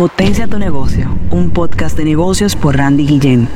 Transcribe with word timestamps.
Potencia 0.00 0.46
tu 0.46 0.58
negocio, 0.58 1.14
un 1.30 1.50
podcast 1.50 1.94
de 1.94 2.06
negocios 2.06 2.56
por 2.56 2.74
Randy 2.74 3.04
Guillén. 3.04 3.46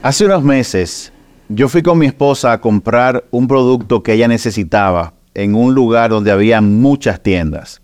Hace 0.00 0.24
unos 0.24 0.42
meses 0.42 1.12
yo 1.50 1.68
fui 1.68 1.82
con 1.82 1.98
mi 1.98 2.06
esposa 2.06 2.52
a 2.52 2.62
comprar 2.62 3.26
un 3.30 3.46
producto 3.46 4.02
que 4.02 4.14
ella 4.14 4.26
necesitaba 4.26 5.12
en 5.34 5.54
un 5.54 5.74
lugar 5.74 6.08
donde 6.08 6.32
había 6.32 6.62
muchas 6.62 7.22
tiendas. 7.22 7.82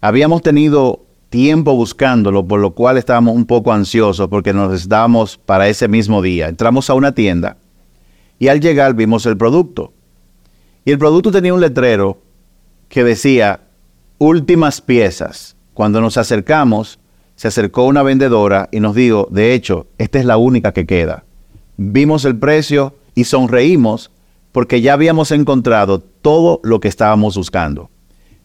Habíamos 0.00 0.42
tenido 0.42 1.04
tiempo 1.30 1.74
buscándolo, 1.74 2.46
por 2.46 2.60
lo 2.60 2.76
cual 2.76 2.96
estábamos 2.96 3.34
un 3.34 3.44
poco 3.44 3.72
ansiosos 3.72 4.28
porque 4.28 4.52
nos 4.52 4.70
necesitábamos 4.70 5.36
para 5.36 5.66
ese 5.66 5.88
mismo 5.88 6.22
día. 6.22 6.46
Entramos 6.46 6.88
a 6.90 6.94
una 6.94 7.10
tienda 7.12 7.56
y 8.38 8.46
al 8.46 8.60
llegar 8.60 8.94
vimos 8.94 9.26
el 9.26 9.36
producto. 9.36 9.94
Y 10.84 10.92
el 10.92 10.98
producto 10.98 11.32
tenía 11.32 11.54
un 11.54 11.60
letrero 11.60 12.22
que 12.88 13.02
decía 13.02 13.62
últimas 14.18 14.80
piezas. 14.80 15.56
Cuando 15.74 16.00
nos 16.00 16.16
acercamos, 16.16 16.98
se 17.36 17.48
acercó 17.48 17.84
una 17.84 18.02
vendedora 18.02 18.68
y 18.70 18.80
nos 18.80 18.94
dijo, 18.94 19.28
de 19.30 19.54
hecho, 19.54 19.86
esta 19.98 20.18
es 20.18 20.24
la 20.24 20.36
única 20.36 20.72
que 20.72 20.86
queda. 20.86 21.24
Vimos 21.76 22.24
el 22.24 22.38
precio 22.38 22.94
y 23.14 23.24
sonreímos 23.24 24.10
porque 24.52 24.80
ya 24.80 24.92
habíamos 24.92 25.30
encontrado 25.30 26.00
todo 26.00 26.60
lo 26.62 26.80
que 26.80 26.88
estábamos 26.88 27.36
buscando. 27.36 27.90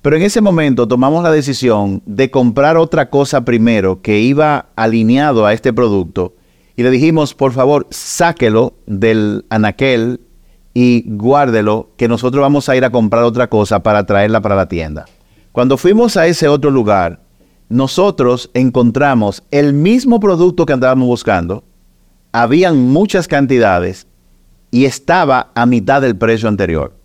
Pero 0.02 0.18
en 0.18 0.22
ese 0.22 0.40
momento 0.40 0.88
tomamos 0.88 1.24
la 1.24 1.32
decisión 1.32 2.04
de 2.06 2.30
comprar 2.30 2.78
otra 2.78 3.10
cosa 3.10 3.44
primero 3.44 4.02
que 4.02 4.20
iba 4.20 4.68
alineado 4.76 5.46
a 5.46 5.54
este 5.54 5.74
producto 5.74 6.36
y 6.76 6.84
le 6.84 6.92
dijimos, 6.92 7.34
por 7.34 7.54
favor, 7.54 7.88
sáquelo 7.90 8.74
del 8.86 9.46
anaquel 9.50 10.20
y 10.74 11.04
guárdelo, 11.08 11.90
que 11.98 12.08
nosotros 12.08 12.42
vamos 12.42 12.68
a 12.68 12.76
ir 12.76 12.84
a 12.84 12.92
comprar 12.92 13.24
otra 13.24 13.48
cosa 13.48 13.82
para 13.82 14.06
traerla 14.06 14.42
para 14.42 14.56
la 14.56 14.68
tienda. 14.68 15.06
Cuando 15.56 15.78
fuimos 15.78 16.18
a 16.18 16.28
ese 16.28 16.50
otro 16.50 16.70
lugar, 16.70 17.22
nosotros 17.70 18.52
encontramos 18.54 19.42
el 19.52 19.72
mismo 19.72 20.20
producto 20.20 20.66
que 20.66 20.74
andábamos 20.74 21.08
buscando, 21.08 21.64
habían 22.34 22.78
muchas 22.78 23.30
cantidades 23.30 24.06
y 24.70 24.84
estaba 24.84 25.54
a 25.56 25.66
mitad 25.66 26.02
del 26.02 26.18
precio 26.18 26.50
anterior. 26.50 27.00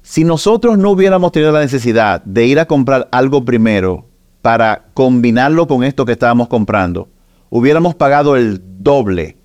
Si 0.00 0.22
nosotros 0.22 0.78
no 0.78 0.92
hubiéramos 0.92 1.32
tenido 1.32 1.50
la 1.50 1.58
necesidad 1.58 2.22
de 2.22 2.46
ir 2.46 2.60
a 2.60 2.66
comprar 2.66 3.08
algo 3.10 3.44
primero 3.44 4.06
para 4.42 4.84
combinarlo 4.94 5.66
con 5.66 5.82
esto 5.82 6.06
que 6.06 6.12
estábamos 6.12 6.46
comprando, 6.46 7.08
hubiéramos 7.50 7.96
pagado 7.96 8.36
el 8.36 8.62
doble 8.78 9.38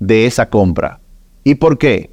de 0.00 0.26
esa 0.26 0.50
compra. 0.50 0.98
¿Y 1.44 1.54
por 1.54 1.78
qué? 1.78 2.10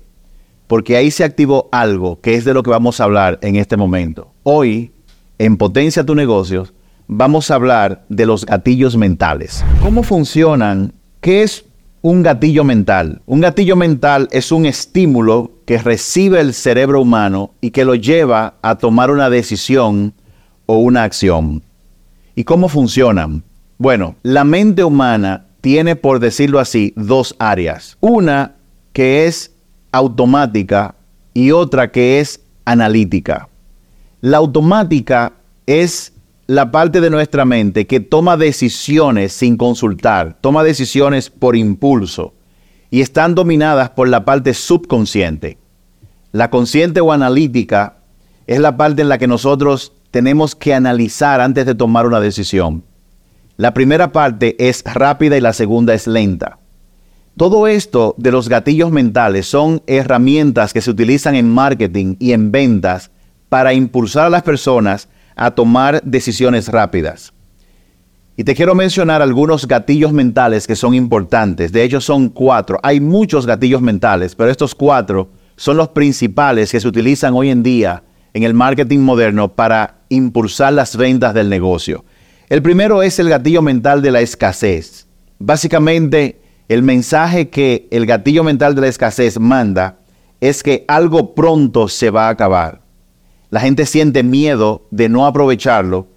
Porque 0.67 0.95
ahí 0.95 1.09
se 1.09 1.23
activó 1.23 1.69
algo 1.71 2.21
que 2.21 2.36
es 2.36 2.45
de 2.45 2.53
lo 2.53 2.61
que 2.61 2.69
vamos 2.69 2.99
a 2.99 3.05
hablar 3.05 3.39
en 3.41 3.55
este 3.55 3.77
momento. 3.77 4.31
Hoy, 4.43 4.91
en 5.38 5.58
Potencia 5.58 6.05
tu 6.05 6.16
Negocios, 6.16 6.73
vamos 7.08 7.52
a 7.52 7.55
hablar 7.55 8.05
de 8.09 8.25
los 8.25 8.45
gatillos 8.45 8.95
mentales. 8.97 9.64
¿Cómo 9.81 10.03
funcionan? 10.03 10.94
¿Qué 11.22 11.44
es 11.44 11.66
un 12.02 12.23
gatillo 12.23 12.64
mental? 12.64 13.22
Un 13.25 13.42
gatillo 13.42 13.75
mental 13.75 14.27
es 14.31 14.52
un 14.52 14.66
estímulo 14.66 15.52
que 15.66 15.77
recibe 15.77 16.39
el 16.39 16.53
cerebro 16.53 17.02
humano 17.02 17.52
y 17.61 17.72
que 17.72 17.86
lo 17.86 17.95
lleva 17.95 18.55
a 18.61 18.75
tomar 18.75 19.11
una 19.11 19.30
decisión 19.30 20.14
o 20.66 20.77
una 20.77 21.03
acción. 21.03 21.64
¿Y 22.36 22.44
cómo 22.44 22.70
funcionan? 22.70 23.44
Bueno, 23.77 24.16
la 24.23 24.44
mente 24.44 24.83
humana 24.83 25.47
tiene, 25.61 25.95
por 25.95 26.20
decirlo 26.20 26.59
así, 26.59 26.94
dos 26.95 27.36
áreas. 27.39 27.97
Una 27.99 28.55
que 28.94 29.25
es 29.25 29.52
automática 29.92 30.95
y 31.33 31.52
otra 31.52 31.92
que 31.92 32.20
es 32.20 32.42
analítica. 32.66 33.49
La 34.25 34.37
automática 34.37 35.33
es 35.67 36.13
la 36.47 36.71
parte 36.71 36.99
de 36.99 37.11
nuestra 37.11 37.45
mente 37.45 37.85
que 37.85 37.99
toma 37.99 38.37
decisiones 38.37 39.33
sin 39.33 39.55
consultar, 39.55 40.39
toma 40.41 40.63
decisiones 40.63 41.30
por 41.30 41.55
impulso 41.55 42.33
y 42.89 43.02
están 43.02 43.35
dominadas 43.35 43.91
por 43.91 44.08
la 44.08 44.25
parte 44.25 44.55
subconsciente. 44.55 45.59
La 46.31 46.49
consciente 46.49 47.02
o 47.02 47.11
analítica 47.11 47.97
es 48.47 48.58
la 48.58 48.75
parte 48.77 49.03
en 49.03 49.09
la 49.09 49.19
que 49.19 49.27
nosotros 49.27 49.93
tenemos 50.09 50.55
que 50.55 50.73
analizar 50.73 51.39
antes 51.39 51.67
de 51.67 51.75
tomar 51.75 52.08
una 52.08 52.19
decisión. 52.19 52.83
La 53.58 53.75
primera 53.75 54.11
parte 54.11 54.55
es 54.58 54.83
rápida 54.85 55.37
y 55.37 55.41
la 55.41 55.53
segunda 55.53 55.93
es 55.93 56.08
lenta. 56.08 56.58
Todo 57.37 57.67
esto 57.67 58.15
de 58.17 58.31
los 58.31 58.49
gatillos 58.49 58.89
mentales 58.89 59.45
son 59.45 59.83
herramientas 59.85 60.73
que 60.73 60.81
se 60.81 60.89
utilizan 60.89 61.35
en 61.35 61.47
marketing 61.47 62.15
y 62.17 62.31
en 62.31 62.52
ventas 62.52 63.11
para 63.50 63.73
impulsar 63.73 64.26
a 64.26 64.30
las 64.30 64.44
personas 64.44 65.08
a 65.36 65.52
tomar 65.52 66.02
decisiones 66.04 66.67
rápidas. 66.67 67.33
Y 68.38 68.44
te 68.44 68.54
quiero 68.54 68.76
mencionar 68.76 69.22
algunos 69.22 69.66
gatillos 69.66 70.11
mentales 70.11 70.67
que 70.67 70.76
son 70.76 70.94
importantes. 70.94 71.72
De 71.72 71.83
hecho, 71.83 72.02
son 72.02 72.30
cuatro. 72.30 72.80
Hay 72.83 73.00
muchos 73.00 73.45
gatillos 73.45 73.82
mentales, 73.82 74.36
pero 74.36 74.50
estos 74.50 74.76
cuatro 74.76 75.30
son 75.56 75.78
los 75.78 75.89
principales 75.89 76.72
que 76.72 76.80
se 76.82 76.88
utilizan 76.88 77.33
hoy 77.33 77.50
en 77.50 77.64
día 77.64 78.04
en 78.33 78.44
el 78.44 78.54
marketing 78.54 79.00
moderno 79.00 79.54
para 79.54 80.00
impulsar 80.10 80.73
las 80.73 80.98
ventas 80.98 81.33
del 81.33 81.50
negocio. 81.50 82.04
El 82.50 82.62
primero 82.62 83.02
es 83.02 83.17
el 83.20 83.30
gatillo 83.30 83.62
mental 83.62 84.02
de 84.02 84.12
la 84.12 84.20
escasez. 84.20 85.08
Básicamente, 85.39 86.42
el 86.67 86.83
mensaje 86.83 87.50
que 87.50 87.88
el 87.92 88.06
gatillo 88.06 88.44
mental 88.44 88.76
de 88.76 88.82
la 88.82 88.88
escasez 88.88 89.39
manda 89.39 90.00
es 90.42 90.62
que 90.62 90.83
algo 90.89 91.33
pronto 91.33 91.88
se 91.88 92.10
va 92.10 92.27
a 92.27 92.32
acabar. 92.32 92.82
La 93.55 93.61
gente 93.61 93.86
siente 93.86 94.21
miedo 94.21 94.86
de 94.92 95.08
no 95.08 95.26
aprovecharlo 95.26 96.08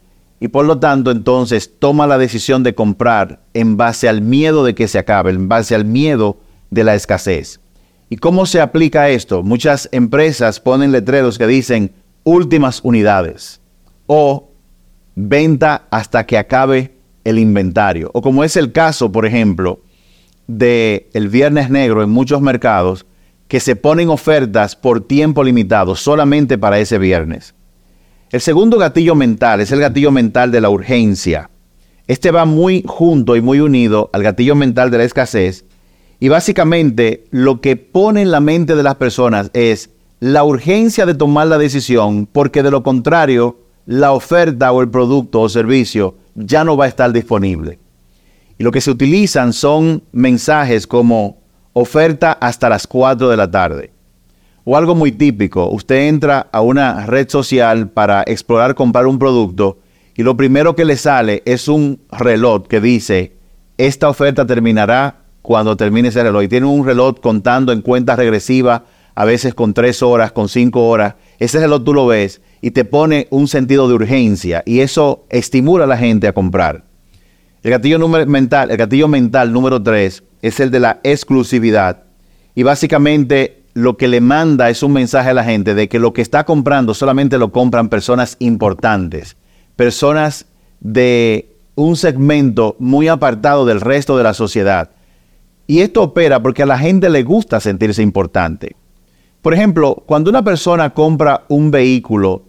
y 0.40 0.48
por 0.48 0.66
lo 0.66 0.80
tanto 0.80 1.12
entonces 1.12 1.78
toma 1.78 2.08
la 2.08 2.18
decisión 2.18 2.64
de 2.64 2.74
comprar 2.74 3.44
en 3.54 3.76
base 3.76 4.08
al 4.08 4.22
miedo 4.22 4.64
de 4.64 4.74
que 4.74 4.88
se 4.88 4.98
acabe, 4.98 5.30
en 5.30 5.48
base 5.48 5.76
al 5.76 5.84
miedo 5.84 6.40
de 6.70 6.82
la 6.82 6.96
escasez. 6.96 7.60
¿Y 8.10 8.16
cómo 8.16 8.44
se 8.44 8.60
aplica 8.60 9.08
esto? 9.10 9.44
Muchas 9.44 9.88
empresas 9.92 10.58
ponen 10.58 10.90
letreros 10.90 11.38
que 11.38 11.46
dicen 11.46 11.92
últimas 12.24 12.80
unidades 12.82 13.60
o 14.08 14.50
venta 15.14 15.86
hasta 15.92 16.26
que 16.26 16.38
acabe 16.38 16.96
el 17.22 17.38
inventario. 17.38 18.10
O 18.14 18.20
como 18.20 18.42
es 18.42 18.56
el 18.56 18.72
caso, 18.72 19.12
por 19.12 19.26
ejemplo, 19.26 19.80
de 20.48 21.08
el 21.12 21.28
Viernes 21.28 21.70
Negro 21.70 22.02
en 22.02 22.10
muchos 22.10 22.40
mercados, 22.40 23.06
que 23.48 23.60
se 23.60 23.76
ponen 23.76 24.10
ofertas 24.10 24.76
por 24.76 25.00
tiempo 25.00 25.42
limitado, 25.42 25.96
solamente 25.96 26.58
para 26.58 26.78
ese 26.78 26.98
viernes. 26.98 27.54
El 28.30 28.42
segundo 28.42 28.78
gatillo 28.78 29.14
mental 29.14 29.62
es 29.62 29.72
el 29.72 29.80
gatillo 29.80 30.10
mental 30.10 30.52
de 30.52 30.60
la 30.60 30.68
urgencia. 30.68 31.50
Este 32.06 32.30
va 32.30 32.44
muy 32.44 32.84
junto 32.86 33.36
y 33.36 33.40
muy 33.40 33.60
unido 33.60 34.10
al 34.12 34.22
gatillo 34.22 34.54
mental 34.54 34.90
de 34.90 34.98
la 34.98 35.04
escasez. 35.04 35.64
Y 36.20 36.28
básicamente 36.28 37.24
lo 37.30 37.60
que 37.62 37.76
pone 37.76 38.22
en 38.22 38.30
la 38.30 38.40
mente 38.40 38.76
de 38.76 38.82
las 38.82 38.96
personas 38.96 39.50
es 39.54 39.90
la 40.20 40.44
urgencia 40.44 41.06
de 41.06 41.14
tomar 41.14 41.46
la 41.46 41.58
decisión, 41.58 42.26
porque 42.30 42.62
de 42.62 42.70
lo 42.70 42.82
contrario, 42.82 43.60
la 43.86 44.12
oferta 44.12 44.72
o 44.72 44.82
el 44.82 44.90
producto 44.90 45.40
o 45.40 45.48
servicio 45.48 46.16
ya 46.34 46.64
no 46.64 46.76
va 46.76 46.84
a 46.84 46.88
estar 46.88 47.12
disponible. 47.12 47.78
Y 48.58 48.64
lo 48.64 48.72
que 48.72 48.80
se 48.80 48.90
utilizan 48.90 49.52
son 49.54 50.02
mensajes 50.12 50.86
como 50.86 51.38
oferta 51.78 52.32
hasta 52.32 52.68
las 52.68 52.86
4 52.86 53.28
de 53.28 53.36
la 53.36 53.50
tarde 53.50 53.92
o 54.64 54.76
algo 54.76 54.94
muy 54.94 55.12
típico, 55.12 55.70
usted 55.70 56.08
entra 56.08 56.48
a 56.52 56.60
una 56.60 57.06
red 57.06 57.28
social 57.30 57.88
para 57.88 58.22
explorar 58.26 58.74
comprar 58.74 59.06
un 59.06 59.18
producto 59.18 59.78
y 60.14 60.24
lo 60.24 60.36
primero 60.36 60.74
que 60.74 60.84
le 60.84 60.96
sale 60.96 61.42
es 61.46 61.68
un 61.68 62.00
reloj 62.10 62.66
que 62.66 62.80
dice, 62.80 63.36
esta 63.78 64.08
oferta 64.08 64.44
terminará 64.46 65.22
cuando 65.42 65.76
termine 65.76 66.08
ese 66.08 66.24
reloj. 66.24 66.42
Y 66.42 66.48
tiene 66.48 66.66
un 66.66 66.84
reloj 66.84 67.20
contando 67.20 67.72
en 67.72 67.80
cuenta 67.80 68.16
regresiva, 68.16 68.84
a 69.14 69.24
veces 69.24 69.54
con 69.54 69.74
tres 69.74 70.02
horas, 70.02 70.32
con 70.32 70.48
cinco 70.48 70.88
horas. 70.88 71.14
Ese 71.38 71.60
reloj 71.60 71.84
tú 71.84 71.94
lo 71.94 72.06
ves 72.08 72.42
y 72.60 72.72
te 72.72 72.84
pone 72.84 73.28
un 73.30 73.46
sentido 73.46 73.86
de 73.86 73.94
urgencia 73.94 74.64
y 74.66 74.80
eso 74.80 75.24
estimula 75.30 75.84
a 75.84 75.86
la 75.86 75.96
gente 75.96 76.26
a 76.26 76.34
comprar. 76.34 76.84
El 77.62 77.70
gatillo 77.70 78.06
mental, 78.08 78.72
el 78.72 78.76
gatillo 78.76 79.08
mental 79.08 79.52
número 79.52 79.82
tres 79.82 80.24
es 80.42 80.60
el 80.60 80.70
de 80.70 80.80
la 80.80 81.00
exclusividad. 81.02 82.04
Y 82.54 82.62
básicamente 82.62 83.62
lo 83.74 83.96
que 83.96 84.08
le 84.08 84.20
manda 84.20 84.70
es 84.70 84.82
un 84.82 84.92
mensaje 84.92 85.30
a 85.30 85.34
la 85.34 85.44
gente 85.44 85.74
de 85.74 85.88
que 85.88 85.98
lo 85.98 86.12
que 86.12 86.22
está 86.22 86.44
comprando 86.44 86.94
solamente 86.94 87.38
lo 87.38 87.52
compran 87.52 87.88
personas 87.88 88.36
importantes, 88.40 89.36
personas 89.76 90.46
de 90.80 91.56
un 91.74 91.96
segmento 91.96 92.74
muy 92.80 93.06
apartado 93.06 93.64
del 93.64 93.80
resto 93.80 94.16
de 94.16 94.24
la 94.24 94.34
sociedad. 94.34 94.90
Y 95.68 95.80
esto 95.80 96.02
opera 96.02 96.42
porque 96.42 96.64
a 96.64 96.66
la 96.66 96.78
gente 96.78 97.08
le 97.08 97.22
gusta 97.22 97.60
sentirse 97.60 98.02
importante. 98.02 98.74
Por 99.42 99.54
ejemplo, 99.54 100.02
cuando 100.06 100.30
una 100.30 100.42
persona 100.42 100.90
compra 100.90 101.44
un 101.48 101.70
vehículo 101.70 102.42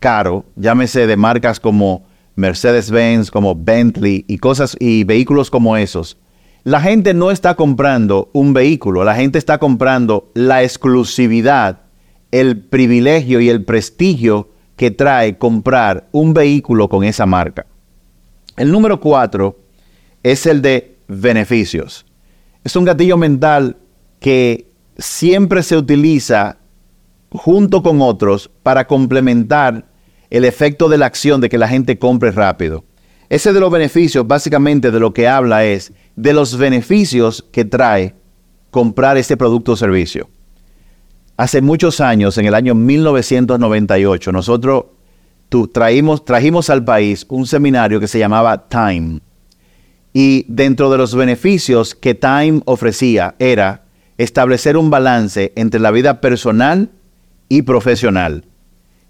caro, 0.00 0.44
llámese 0.56 1.06
de 1.06 1.16
marcas 1.16 1.60
como 1.60 2.04
Mercedes-Benz, 2.34 3.30
como 3.30 3.54
Bentley 3.54 4.24
y 4.26 4.38
cosas 4.38 4.76
y 4.80 5.04
vehículos 5.04 5.50
como 5.50 5.76
esos, 5.76 6.18
la 6.66 6.80
gente 6.80 7.14
no 7.14 7.30
está 7.30 7.54
comprando 7.54 8.28
un 8.32 8.52
vehículo, 8.52 9.04
la 9.04 9.14
gente 9.14 9.38
está 9.38 9.58
comprando 9.58 10.32
la 10.34 10.64
exclusividad, 10.64 11.82
el 12.32 12.58
privilegio 12.58 13.40
y 13.40 13.48
el 13.48 13.64
prestigio 13.64 14.50
que 14.74 14.90
trae 14.90 15.38
comprar 15.38 16.08
un 16.10 16.34
vehículo 16.34 16.88
con 16.88 17.04
esa 17.04 17.24
marca. 17.24 17.66
El 18.56 18.72
número 18.72 18.98
cuatro 18.98 19.60
es 20.24 20.44
el 20.44 20.60
de 20.60 20.96
beneficios. 21.06 22.04
Es 22.64 22.74
un 22.74 22.84
gatillo 22.84 23.16
mental 23.16 23.76
que 24.18 24.68
siempre 24.98 25.62
se 25.62 25.76
utiliza 25.76 26.58
junto 27.30 27.80
con 27.80 28.02
otros 28.02 28.50
para 28.64 28.88
complementar 28.88 29.86
el 30.30 30.44
efecto 30.44 30.88
de 30.88 30.98
la 30.98 31.06
acción 31.06 31.40
de 31.40 31.48
que 31.48 31.58
la 31.58 31.68
gente 31.68 31.96
compre 31.96 32.32
rápido. 32.32 32.82
Ese 33.28 33.52
de 33.52 33.60
los 33.60 33.70
beneficios, 33.70 34.26
básicamente 34.26 34.90
de 34.90 34.98
lo 34.98 35.12
que 35.12 35.28
habla 35.28 35.64
es 35.64 35.92
de 36.16 36.32
los 36.32 36.56
beneficios 36.56 37.44
que 37.52 37.64
trae 37.64 38.14
comprar 38.70 39.16
este 39.16 39.36
producto 39.36 39.72
o 39.72 39.76
servicio. 39.76 40.28
Hace 41.36 41.60
muchos 41.60 42.00
años, 42.00 42.38
en 42.38 42.46
el 42.46 42.54
año 42.54 42.74
1998, 42.74 44.32
nosotros 44.32 44.84
trajimos 45.72 46.70
al 46.70 46.84
país 46.84 47.26
un 47.28 47.46
seminario 47.46 48.00
que 48.00 48.08
se 48.08 48.18
llamaba 48.18 48.68
Time. 48.68 49.20
Y 50.12 50.46
dentro 50.48 50.90
de 50.90 50.98
los 50.98 51.14
beneficios 51.14 51.94
que 51.94 52.14
Time 52.14 52.62
ofrecía 52.64 53.34
era 53.38 53.84
establecer 54.16 54.78
un 54.78 54.88
balance 54.88 55.52
entre 55.56 55.78
la 55.78 55.90
vida 55.90 56.22
personal 56.22 56.90
y 57.50 57.62
profesional. 57.62 58.46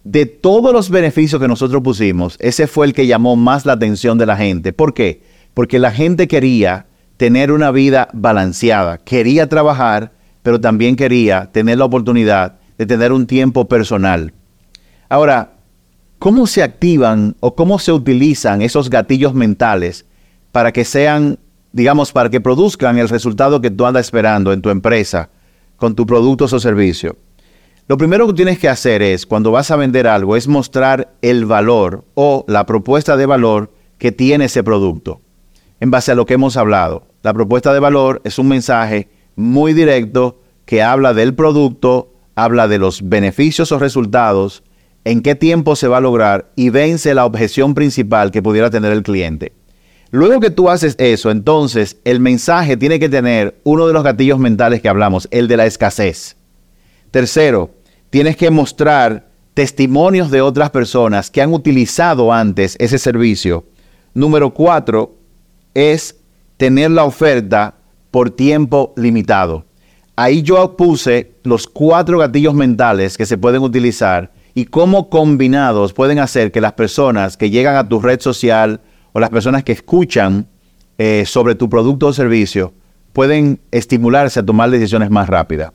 De 0.02 0.26
todos 0.26 0.72
los 0.72 0.90
beneficios 0.90 1.40
que 1.40 1.48
nosotros 1.48 1.82
pusimos, 1.82 2.36
ese 2.40 2.66
fue 2.66 2.86
el 2.86 2.92
que 2.92 3.06
llamó 3.06 3.36
más 3.36 3.66
la 3.66 3.74
atención 3.74 4.18
de 4.18 4.26
la 4.26 4.36
gente. 4.36 4.72
¿Por 4.72 4.94
qué? 4.94 5.22
Porque 5.54 5.78
la 5.78 5.92
gente 5.92 6.26
quería 6.28 6.86
tener 7.16 7.50
una 7.52 7.70
vida 7.70 8.08
balanceada, 8.12 8.98
quería 8.98 9.48
trabajar, 9.48 10.12
pero 10.42 10.60
también 10.60 10.96
quería 10.96 11.50
tener 11.52 11.78
la 11.78 11.86
oportunidad 11.86 12.56
de 12.78 12.86
tener 12.86 13.12
un 13.12 13.26
tiempo 13.26 13.66
personal. 13.66 14.32
Ahora, 15.08 15.52
¿cómo 16.18 16.46
se 16.46 16.62
activan 16.62 17.36
o 17.40 17.54
cómo 17.54 17.78
se 17.78 17.92
utilizan 17.92 18.62
esos 18.62 18.90
gatillos 18.90 19.34
mentales 19.34 20.04
para 20.52 20.72
que 20.72 20.84
sean, 20.84 21.38
digamos, 21.72 22.12
para 22.12 22.30
que 22.30 22.40
produzcan 22.40 22.98
el 22.98 23.08
resultado 23.08 23.60
que 23.60 23.70
tú 23.70 23.86
andas 23.86 24.06
esperando 24.06 24.52
en 24.52 24.62
tu 24.62 24.70
empresa 24.70 25.30
con 25.76 25.94
tus 25.94 26.06
productos 26.06 26.52
o 26.52 26.60
servicios? 26.60 27.14
Lo 27.88 27.96
primero 27.96 28.26
que 28.26 28.32
tienes 28.32 28.58
que 28.58 28.68
hacer 28.68 29.00
es, 29.00 29.26
cuando 29.26 29.52
vas 29.52 29.70
a 29.70 29.76
vender 29.76 30.08
algo, 30.08 30.36
es 30.36 30.48
mostrar 30.48 31.14
el 31.22 31.46
valor 31.46 32.04
o 32.14 32.44
la 32.48 32.66
propuesta 32.66 33.16
de 33.16 33.26
valor 33.26 33.72
que 33.96 34.10
tiene 34.10 34.46
ese 34.46 34.64
producto, 34.64 35.20
en 35.80 35.90
base 35.90 36.12
a 36.12 36.14
lo 36.14 36.26
que 36.26 36.34
hemos 36.34 36.56
hablado. 36.56 37.06
La 37.22 37.34
propuesta 37.34 37.72
de 37.72 37.80
valor 37.80 38.20
es 38.24 38.38
un 38.38 38.48
mensaje 38.48 39.08
muy 39.34 39.72
directo 39.72 40.40
que 40.64 40.82
habla 40.82 41.14
del 41.14 41.34
producto, 41.34 42.12
habla 42.34 42.68
de 42.68 42.78
los 42.78 43.08
beneficios 43.08 43.72
o 43.72 43.78
resultados, 43.78 44.62
en 45.04 45.22
qué 45.22 45.34
tiempo 45.34 45.76
se 45.76 45.88
va 45.88 45.98
a 45.98 46.00
lograr 46.00 46.50
y 46.56 46.70
vence 46.70 47.14
la 47.14 47.24
objeción 47.24 47.74
principal 47.74 48.30
que 48.30 48.42
pudiera 48.42 48.70
tener 48.70 48.92
el 48.92 49.02
cliente. 49.02 49.52
Luego 50.10 50.40
que 50.40 50.50
tú 50.50 50.70
haces 50.70 50.96
eso, 50.98 51.30
entonces 51.30 51.98
el 52.04 52.20
mensaje 52.20 52.76
tiene 52.76 52.98
que 52.98 53.08
tener 53.08 53.60
uno 53.64 53.86
de 53.86 53.92
los 53.92 54.02
gatillos 54.02 54.38
mentales 54.38 54.80
que 54.80 54.88
hablamos, 54.88 55.28
el 55.30 55.48
de 55.48 55.56
la 55.56 55.66
escasez. 55.66 56.36
Tercero, 57.10 57.70
tienes 58.10 58.36
que 58.36 58.50
mostrar 58.50 59.28
testimonios 59.54 60.30
de 60.30 60.42
otras 60.42 60.70
personas 60.70 61.30
que 61.30 61.42
han 61.42 61.52
utilizado 61.52 62.32
antes 62.32 62.76
ese 62.78 62.98
servicio. 62.98 63.64
Número 64.14 64.52
cuatro 64.52 65.16
es 65.76 66.16
tener 66.56 66.90
la 66.90 67.04
oferta 67.04 67.74
por 68.10 68.30
tiempo 68.30 68.94
limitado. 68.96 69.66
Ahí 70.16 70.42
yo 70.42 70.74
puse 70.74 71.34
los 71.42 71.66
cuatro 71.66 72.18
gatillos 72.18 72.54
mentales 72.54 73.18
que 73.18 73.26
se 73.26 73.36
pueden 73.36 73.60
utilizar 73.60 74.32
y 74.54 74.64
cómo 74.64 75.10
combinados 75.10 75.92
pueden 75.92 76.18
hacer 76.18 76.50
que 76.50 76.62
las 76.62 76.72
personas 76.72 77.36
que 77.36 77.50
llegan 77.50 77.76
a 77.76 77.86
tu 77.86 78.00
red 78.00 78.20
social 78.20 78.80
o 79.12 79.20
las 79.20 79.28
personas 79.28 79.64
que 79.64 79.72
escuchan 79.72 80.46
eh, 80.96 81.24
sobre 81.26 81.54
tu 81.54 81.68
producto 81.68 82.06
o 82.06 82.12
servicio 82.14 82.72
pueden 83.12 83.60
estimularse 83.70 84.40
a 84.40 84.46
tomar 84.46 84.70
decisiones 84.70 85.10
más 85.10 85.28
rápidas. 85.28 85.72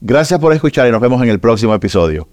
Gracias 0.00 0.40
por 0.40 0.52
escuchar 0.52 0.88
y 0.88 0.90
nos 0.90 1.00
vemos 1.00 1.22
en 1.22 1.28
el 1.28 1.38
próximo 1.38 1.72
episodio. 1.74 2.26